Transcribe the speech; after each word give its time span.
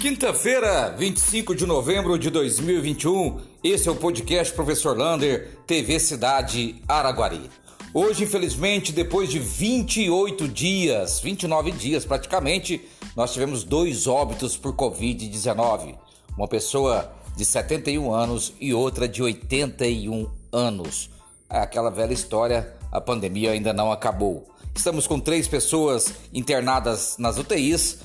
Quinta-feira, 0.00 0.94
25 0.96 1.54
de 1.54 1.66
novembro 1.66 2.18
de 2.18 2.30
2021, 2.30 3.38
esse 3.62 3.86
é 3.86 3.92
o 3.92 3.94
podcast 3.94 4.54
Professor 4.54 4.96
Lander, 4.96 5.58
TV 5.66 6.00
Cidade 6.00 6.82
Araguari. 6.88 7.50
Hoje, 7.92 8.24
infelizmente, 8.24 8.92
depois 8.92 9.28
de 9.28 9.38
28 9.38 10.48
dias, 10.48 11.20
29 11.20 11.72
dias 11.72 12.06
praticamente, 12.06 12.80
nós 13.14 13.34
tivemos 13.34 13.62
dois 13.62 14.06
óbitos 14.06 14.56
por 14.56 14.74
Covid-19. 14.74 15.94
Uma 16.34 16.48
pessoa 16.48 17.12
de 17.36 17.44
71 17.44 18.10
anos 18.10 18.54
e 18.58 18.72
outra 18.72 19.06
de 19.06 19.22
81 19.22 20.30
anos. 20.50 21.10
É 21.50 21.58
aquela 21.58 21.90
velha 21.90 22.14
história, 22.14 22.74
a 22.90 23.02
pandemia 23.02 23.50
ainda 23.50 23.74
não 23.74 23.92
acabou. 23.92 24.48
Estamos 24.74 25.06
com 25.06 25.20
três 25.20 25.46
pessoas 25.46 26.14
internadas 26.32 27.16
nas 27.18 27.36
UTIs 27.36 27.98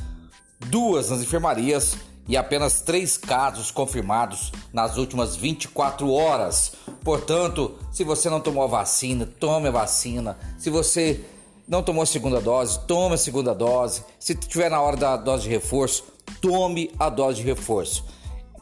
duas 0.60 1.10
nas 1.10 1.22
enfermarias 1.22 1.98
e 2.28 2.36
apenas 2.36 2.82
três 2.82 3.18
casos 3.18 3.70
confirmados 3.72 4.52
nas 4.74 4.98
últimas 4.98 5.36
24 5.36 6.12
horas. 6.12 6.74
Portanto, 7.04 7.76
se 7.92 8.04
você 8.04 8.30
não 8.30 8.40
tomou 8.40 8.64
a 8.64 8.68
vacina, 8.68 9.26
tome 9.40 9.68
a 9.68 9.72
vacina. 9.72 10.38
Se 10.58 10.70
você 10.70 11.24
não 11.68 11.84
tomou 11.84 12.04
a 12.04 12.08
segunda 12.08 12.42
dose, 12.42 12.80
tome 12.88 13.16
a 13.16 13.18
segunda 13.18 13.54
dose. 13.54 14.04
Se 14.20 14.34
estiver 14.34 14.70
na 14.70 14.82
hora 14.82 14.98
da 14.98 15.18
dose 15.18 15.44
de 15.44 15.50
reforço, 15.50 16.04
tome 16.42 16.92
a 17.00 17.10
dose 17.10 17.42
de 17.42 17.44
reforço. 17.44 18.06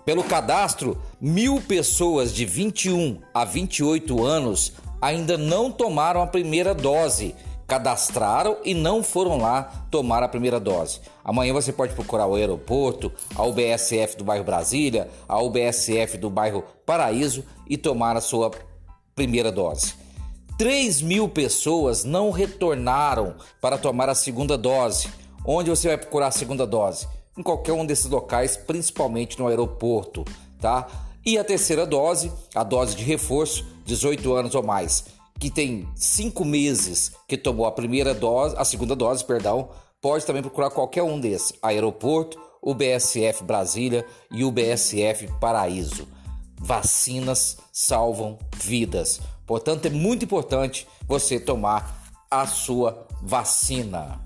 Pelo 0.05 0.23
cadastro, 0.23 1.01
mil 1.19 1.61
pessoas 1.61 2.33
de 2.33 2.45
21 2.45 3.21
a 3.33 3.45
28 3.45 4.25
anos 4.25 4.73
ainda 5.01 5.37
não 5.37 5.71
tomaram 5.71 6.21
a 6.21 6.27
primeira 6.27 6.73
dose 6.73 7.33
cadastraram 7.67 8.57
e 8.63 8.73
não 8.73 9.03
foram 9.03 9.37
lá 9.37 9.87
tomar 9.89 10.23
a 10.23 10.27
primeira 10.27 10.59
dose. 10.59 11.01
Amanhã 11.23 11.53
você 11.53 11.71
pode 11.71 11.93
procurar 11.93 12.27
o 12.27 12.35
aeroporto, 12.35 13.11
a 13.35 13.43
UBSF 13.43 14.17
do 14.17 14.23
bairro 14.23 14.43
Brasília, 14.43 15.09
a 15.27 15.41
UBSF 15.41 16.17
do 16.17 16.29
bairro 16.29 16.63
Paraíso 16.85 17.43
e 17.67 17.77
tomar 17.77 18.17
a 18.17 18.21
sua 18.21 18.51
primeira 19.15 19.51
dose. 19.51 19.95
3 20.57 21.01
mil 21.01 21.27
pessoas 21.27 22.03
não 22.03 22.29
retornaram 22.29 23.35
para 23.59 23.77
tomar 23.77 24.09
a 24.09 24.15
segunda 24.15 24.57
dose. 24.57 25.07
Onde 25.45 25.69
você 25.69 25.87
vai 25.87 25.97
procurar 25.97 26.27
a 26.27 26.31
segunda 26.31 26.65
dose? 26.65 27.07
Em 27.37 27.41
qualquer 27.41 27.73
um 27.73 27.85
desses 27.85 28.05
locais, 28.05 28.55
principalmente 28.55 29.39
no 29.39 29.47
aeroporto, 29.47 30.23
tá? 30.59 30.87
E 31.25 31.37
a 31.37 31.43
terceira 31.43 31.85
dose, 31.85 32.31
a 32.53 32.63
dose 32.63 32.95
de 32.95 33.03
reforço, 33.03 33.65
18 33.85 34.33
anos 34.33 34.55
ou 34.55 34.61
mais 34.61 35.05
que 35.39 35.49
tem 35.49 35.87
cinco 35.95 36.45
meses 36.45 37.11
que 37.27 37.37
tomou 37.37 37.65
a 37.65 37.71
primeira 37.71 38.13
dose, 38.13 38.55
a 38.57 38.63
segunda 38.63 38.95
dose, 38.95 39.25
perdão, 39.25 39.69
pode 40.01 40.25
também 40.25 40.41
procurar 40.41 40.69
qualquer 40.69 41.03
um 41.03 41.19
desses: 41.19 41.53
Aeroporto, 41.61 42.39
UBSF 42.61 43.43
Brasília 43.43 44.05
e 44.31 44.43
UBSF 44.43 45.27
Paraíso. 45.39 46.07
Vacinas 46.59 47.57
salvam 47.71 48.39
vidas. 48.55 49.19
Portanto, 49.45 49.85
é 49.85 49.89
muito 49.89 50.23
importante 50.23 50.87
você 51.05 51.39
tomar 51.39 52.13
a 52.31 52.47
sua 52.47 53.05
vacina. 53.21 54.21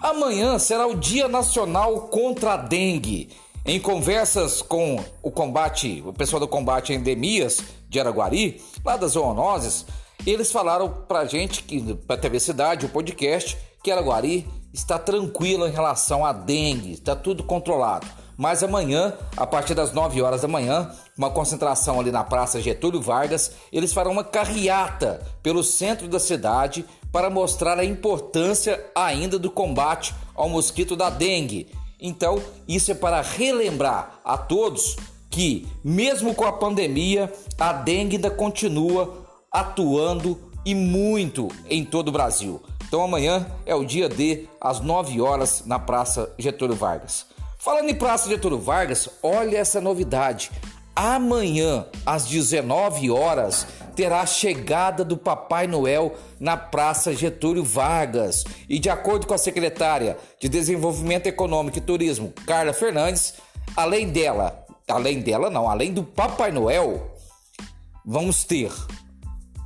Amanhã 0.00 0.58
será 0.58 0.86
o 0.86 0.96
Dia 0.96 1.26
Nacional 1.26 2.08
contra 2.08 2.54
a 2.54 2.56
Dengue. 2.56 3.30
Em 3.66 3.80
conversas 3.80 4.60
com 4.60 5.02
o 5.22 5.30
combate, 5.30 6.02
o 6.04 6.12
pessoal 6.12 6.38
do 6.38 6.46
combate 6.46 6.92
a 6.92 6.94
endemias 6.94 7.62
de 7.88 7.98
Araguari, 7.98 8.60
lá 8.84 8.98
das 8.98 9.12
zoonoses, 9.12 9.86
eles 10.26 10.52
falaram 10.52 10.90
pra 11.08 11.24
gente 11.24 11.62
que 11.62 11.94
pra 11.94 12.18
TV 12.18 12.38
Cidade, 12.40 12.84
o 12.84 12.90
podcast, 12.90 13.56
que 13.82 13.90
Araguari 13.90 14.46
está 14.70 14.98
tranquilo 14.98 15.66
em 15.66 15.70
relação 15.70 16.26
à 16.26 16.30
dengue, 16.30 16.92
está 16.92 17.16
tudo 17.16 17.42
controlado. 17.42 18.06
Mas 18.36 18.62
amanhã, 18.62 19.14
a 19.34 19.46
partir 19.46 19.72
das 19.72 19.94
9 19.94 20.20
horas 20.20 20.42
da 20.42 20.48
manhã, 20.48 20.94
uma 21.16 21.30
concentração 21.30 21.98
ali 21.98 22.12
na 22.12 22.22
Praça 22.22 22.60
Getúlio 22.60 23.00
Vargas, 23.00 23.52
eles 23.72 23.94
farão 23.94 24.12
uma 24.12 24.24
carreata 24.24 25.22
pelo 25.42 25.64
centro 25.64 26.06
da 26.06 26.18
cidade 26.20 26.84
para 27.10 27.30
mostrar 27.30 27.78
a 27.78 27.84
importância 27.84 28.84
ainda 28.94 29.38
do 29.38 29.50
combate 29.50 30.14
ao 30.34 30.50
mosquito 30.50 30.94
da 30.94 31.08
dengue 31.08 31.66
então, 32.06 32.38
isso 32.68 32.92
é 32.92 32.94
para 32.94 33.22
relembrar 33.22 34.20
a 34.22 34.36
todos 34.36 34.94
que, 35.30 35.66
mesmo 35.82 36.34
com 36.34 36.44
a 36.44 36.52
pandemia, 36.52 37.32
a 37.58 37.72
dengue 37.72 38.16
ainda 38.16 38.30
continua 38.30 39.24
atuando 39.50 40.38
e 40.66 40.74
muito 40.74 41.48
em 41.68 41.82
todo 41.82 42.08
o 42.08 42.12
Brasil. 42.12 42.60
Então, 42.86 43.02
amanhã 43.02 43.46
é 43.64 43.74
o 43.74 43.86
dia 43.86 44.06
D, 44.06 44.46
às 44.60 44.80
9 44.80 45.18
horas, 45.22 45.62
na 45.64 45.78
Praça 45.78 46.30
Getúlio 46.38 46.76
Vargas. 46.76 47.24
Falando 47.58 47.88
em 47.88 47.94
Praça 47.94 48.28
Getúlio 48.28 48.58
Vargas, 48.58 49.08
olha 49.22 49.56
essa 49.56 49.80
novidade. 49.80 50.50
Amanhã, 50.94 51.86
às 52.04 52.26
19 52.26 53.10
horas, 53.10 53.66
terá 53.94 54.20
a 54.20 54.26
chegada 54.26 55.04
do 55.04 55.16
Papai 55.16 55.66
Noel 55.66 56.14
na 56.38 56.56
Praça 56.56 57.14
Getúlio 57.14 57.64
Vargas. 57.64 58.44
E 58.68 58.78
de 58.78 58.90
acordo 58.90 59.26
com 59.26 59.34
a 59.34 59.38
secretária 59.38 60.16
de 60.40 60.48
Desenvolvimento 60.48 61.26
Econômico 61.26 61.78
e 61.78 61.80
Turismo, 61.80 62.32
Carla 62.46 62.72
Fernandes, 62.72 63.34
além 63.76 64.10
dela, 64.10 64.64
além 64.88 65.20
dela 65.20 65.48
não, 65.48 65.68
além 65.68 65.92
do 65.92 66.02
Papai 66.02 66.50
Noel, 66.50 67.14
vamos 68.04 68.44
ter 68.44 68.72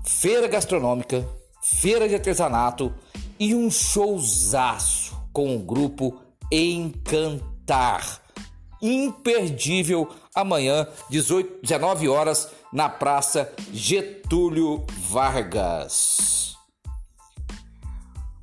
feira 0.04 0.46
gastronômica, 0.46 1.26
feira 1.62 2.08
de 2.08 2.14
artesanato 2.14 2.92
e 3.38 3.54
um 3.54 3.70
showzaço 3.70 5.16
com 5.32 5.54
o 5.54 5.58
grupo 5.58 6.20
Encantar. 6.50 8.22
Imperdível 8.80 10.08
amanhã, 10.34 10.86
18, 11.10 11.62
19 11.62 12.08
horas, 12.08 12.50
na 12.72 12.88
Praça 12.88 13.52
Getúlio 13.72 14.84
Vargas. 15.08 16.56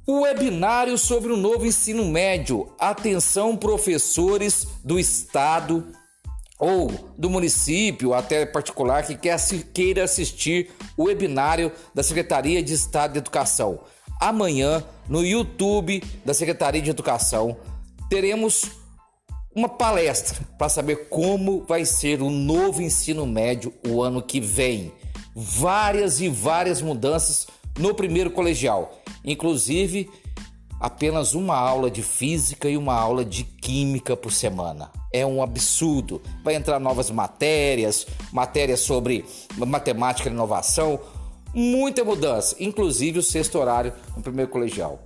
O 0.08 0.22
webinário 0.22 0.98
sobre 0.98 1.32
o 1.32 1.38
novo 1.38 1.66
ensino 1.66 2.06
médio. 2.06 2.72
Atenção, 2.78 3.58
professores 3.58 4.68
do 4.84 5.00
estado 5.00 5.88
ou 6.60 6.92
do 7.18 7.30
município, 7.30 8.14
até 8.14 8.46
particular, 8.46 9.06
que 9.06 9.16
quer, 9.16 9.38
queira 9.74 10.04
assistir 10.04 10.72
o 10.96 11.06
webinário 11.06 11.72
da 11.94 12.04
Secretaria 12.04 12.62
de 12.62 12.74
Estado 12.74 13.14
de 13.14 13.20
Educação. 13.20 13.80
Amanhã, 14.20 14.84
no 15.10 15.26
YouTube 15.26 16.04
da 16.24 16.34
Secretaria 16.34 16.82
de 16.82 16.90
Educação, 16.90 17.58
teremos 18.10 18.72
uma 19.56 19.70
palestra 19.70 20.46
para 20.58 20.68
saber 20.68 21.08
como 21.08 21.64
vai 21.66 21.86
ser 21.86 22.22
o 22.22 22.30
novo 22.30 22.82
ensino 22.82 23.26
médio 23.26 23.74
o 23.88 24.02
ano 24.02 24.22
que 24.22 24.42
vem. 24.42 24.92
Várias 25.34 26.20
e 26.20 26.28
várias 26.28 26.82
mudanças 26.82 27.48
no 27.80 27.94
primeiro 27.94 28.32
colegial, 28.32 29.00
inclusive 29.24 30.10
apenas 30.80 31.34
uma 31.34 31.56
aula 31.56 31.90
de 31.90 32.04
física 32.04 32.70
e 32.70 32.78
uma 32.78 32.94
aula 32.94 33.24
de 33.24 33.44
química 33.44 34.16
por 34.16 34.32
semana. 34.32 34.92
É 35.12 35.26
um 35.26 35.42
absurdo. 35.42 36.22
Vai 36.44 36.56
entrar 36.56 36.80
novas 36.80 37.10
matérias, 37.10 38.06
matérias 38.32 38.82
sobre 38.82 39.26
matemática 39.58 40.30
e 40.30 40.34
inovação, 40.34 41.00
muita 41.54 42.04
mudança, 42.04 42.56
inclusive 42.60 43.20
o 43.20 43.24
sexto 43.24 43.58
horário 43.58 43.94
no 44.16 44.22
primeiro 44.22 44.52
colegial. 44.52 45.00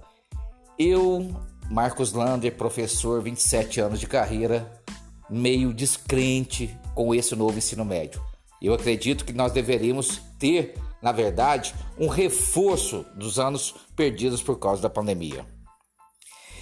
Eu 0.78 1.30
Marcos 1.70 2.14
Lander, 2.14 2.56
professor, 2.56 3.22
27 3.22 3.80
anos 3.80 4.00
de 4.00 4.08
carreira, 4.08 4.82
meio 5.30 5.72
descrente 5.72 6.76
com 6.96 7.14
esse 7.14 7.36
novo 7.36 7.58
ensino 7.58 7.86
médio. 7.86 8.22
Eu 8.60 8.74
acredito 8.74 9.24
que 9.24 9.32
nós 9.32 9.52
deveríamos 9.52 10.20
ter, 10.40 10.76
na 11.02 11.12
verdade, 11.12 11.76
um 11.98 12.08
reforço 12.08 13.06
dos 13.16 13.38
anos 13.38 13.76
perdidos 13.96 14.42
por 14.42 14.58
causa 14.58 14.82
da 14.82 14.90
pandemia. 14.90 15.46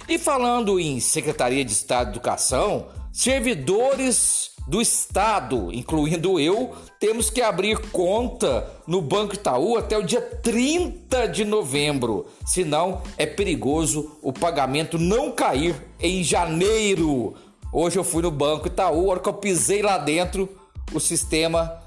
E 0.06 0.18
falando 0.18 0.78
em 0.78 1.00
Secretaria 1.00 1.64
de 1.64 1.72
Estado 1.72 2.06
de 2.06 2.18
Educação, 2.18 2.88
servidores 3.12 4.52
do 4.68 4.82
Estado, 4.82 5.72
incluindo 5.72 6.38
eu, 6.38 6.74
temos 7.00 7.30
que 7.30 7.40
abrir 7.40 7.78
conta 7.90 8.70
no 8.86 9.00
Banco 9.00 9.34
Itaú 9.34 9.78
até 9.78 9.96
o 9.96 10.02
dia 10.02 10.20
30 10.20 11.26
de 11.26 11.42
novembro. 11.42 12.26
Senão 12.44 13.00
é 13.16 13.24
perigoso 13.24 14.18
o 14.20 14.30
pagamento 14.30 14.98
não 14.98 15.32
cair 15.32 15.74
em 15.98 16.22
janeiro. 16.22 17.34
Hoje 17.72 17.98
eu 17.98 18.04
fui 18.04 18.20
no 18.20 18.30
Banco 18.30 18.66
Itaú, 18.66 19.06
a 19.06 19.12
hora 19.12 19.20
que 19.20 19.28
eu 19.30 19.34
pisei 19.34 19.80
lá 19.80 19.96
dentro, 19.96 20.46
o 20.92 21.00
sistema 21.00 21.82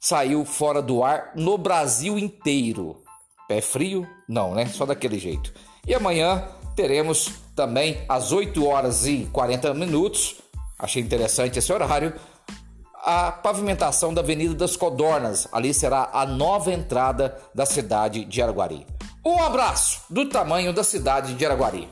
saiu 0.00 0.44
fora 0.44 0.82
do 0.82 1.04
ar 1.04 1.30
no 1.36 1.56
Brasil 1.56 2.18
inteiro. 2.18 2.96
Pé 3.46 3.60
frio? 3.60 4.04
Não, 4.28 4.52
né? 4.52 4.66
Só 4.66 4.84
daquele 4.84 5.18
jeito. 5.18 5.54
E 5.86 5.94
amanhã 5.94 6.44
teremos 6.74 7.30
também 7.54 7.98
às 8.08 8.32
8 8.32 8.66
horas 8.66 9.06
e 9.06 9.28
40 9.32 9.72
minutos 9.74 10.42
achei 10.78 11.02
interessante 11.02 11.58
esse 11.58 11.72
horário, 11.72 12.14
a 13.04 13.30
pavimentação 13.30 14.14
da 14.14 14.22
Avenida 14.22 14.54
das 14.54 14.76
Codornas. 14.76 15.46
Ali 15.52 15.74
será 15.74 16.10
a 16.12 16.24
nova 16.24 16.72
entrada 16.72 17.36
da 17.54 17.66
cidade 17.66 18.24
de 18.24 18.40
Araguari. 18.40 18.86
Um 19.24 19.42
abraço 19.42 20.02
do 20.10 20.28
tamanho 20.28 20.72
da 20.72 20.82
cidade 20.82 21.34
de 21.34 21.46
Araguari. 21.46 21.88